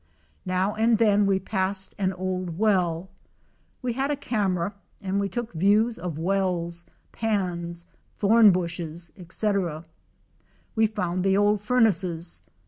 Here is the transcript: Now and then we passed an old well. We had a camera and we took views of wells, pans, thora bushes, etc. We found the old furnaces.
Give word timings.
Now 0.47 0.73
and 0.73 0.97
then 0.97 1.27
we 1.27 1.37
passed 1.39 1.93
an 1.99 2.11
old 2.13 2.57
well. 2.57 3.07
We 3.83 3.93
had 3.93 4.09
a 4.09 4.15
camera 4.15 4.73
and 4.99 5.19
we 5.19 5.29
took 5.29 5.53
views 5.53 5.99
of 5.99 6.17
wells, 6.17 6.87
pans, 7.11 7.85
thora 8.17 8.49
bushes, 8.49 9.13
etc. 9.15 9.85
We 10.73 10.87
found 10.87 11.23
the 11.23 11.37
old 11.37 11.61
furnaces. 11.61 12.41